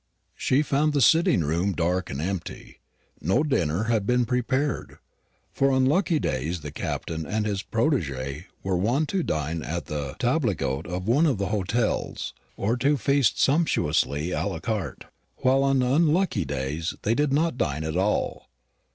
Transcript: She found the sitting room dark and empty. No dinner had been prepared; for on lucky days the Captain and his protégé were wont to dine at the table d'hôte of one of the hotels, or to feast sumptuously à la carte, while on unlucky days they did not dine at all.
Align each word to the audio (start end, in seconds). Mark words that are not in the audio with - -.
She 0.35 0.63
found 0.63 0.93
the 0.93 0.99
sitting 1.01 1.41
room 1.43 1.73
dark 1.73 2.09
and 2.09 2.19
empty. 2.19 2.79
No 3.21 3.43
dinner 3.43 3.83
had 3.83 4.07
been 4.07 4.25
prepared; 4.25 4.97
for 5.51 5.69
on 5.71 5.85
lucky 5.85 6.17
days 6.17 6.61
the 6.61 6.71
Captain 6.71 7.23
and 7.27 7.45
his 7.45 7.61
protégé 7.61 8.45
were 8.63 8.75
wont 8.79 9.09
to 9.09 9.21
dine 9.21 9.61
at 9.61 9.85
the 9.85 10.15
table 10.17 10.55
d'hôte 10.55 10.87
of 10.87 11.07
one 11.07 11.27
of 11.27 11.37
the 11.37 11.49
hotels, 11.53 12.33
or 12.57 12.77
to 12.77 12.97
feast 12.97 13.39
sumptuously 13.39 14.29
à 14.29 14.49
la 14.49 14.57
carte, 14.59 15.05
while 15.43 15.61
on 15.63 15.83
unlucky 15.83 16.45
days 16.45 16.95
they 17.03 17.13
did 17.13 17.31
not 17.31 17.55
dine 17.55 17.83
at 17.83 17.95
all. 17.95 18.47